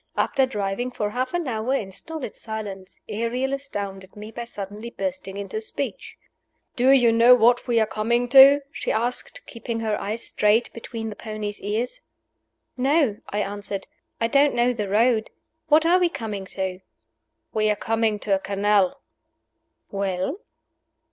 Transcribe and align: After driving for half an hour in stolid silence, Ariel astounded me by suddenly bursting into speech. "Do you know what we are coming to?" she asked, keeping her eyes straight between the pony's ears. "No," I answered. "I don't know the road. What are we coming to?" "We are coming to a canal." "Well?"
After 0.17 0.47
driving 0.47 0.89
for 0.89 1.11
half 1.11 1.31
an 1.35 1.47
hour 1.47 1.75
in 1.75 1.91
stolid 1.91 2.35
silence, 2.35 2.99
Ariel 3.07 3.53
astounded 3.53 4.15
me 4.15 4.31
by 4.31 4.45
suddenly 4.45 4.89
bursting 4.89 5.37
into 5.37 5.61
speech. 5.61 6.15
"Do 6.75 6.89
you 6.89 7.11
know 7.11 7.35
what 7.35 7.67
we 7.67 7.79
are 7.79 7.85
coming 7.85 8.27
to?" 8.29 8.61
she 8.71 8.91
asked, 8.91 9.45
keeping 9.45 9.81
her 9.81 10.01
eyes 10.01 10.23
straight 10.27 10.73
between 10.73 11.09
the 11.11 11.15
pony's 11.15 11.61
ears. 11.61 12.01
"No," 12.75 13.17
I 13.29 13.43
answered. 13.43 13.85
"I 14.19 14.25
don't 14.25 14.55
know 14.55 14.73
the 14.73 14.89
road. 14.89 15.29
What 15.67 15.85
are 15.85 15.99
we 15.99 16.09
coming 16.09 16.45
to?" 16.45 16.79
"We 17.53 17.69
are 17.69 17.75
coming 17.75 18.17
to 18.21 18.33
a 18.33 18.39
canal." 18.39 19.01
"Well?" 19.91 20.39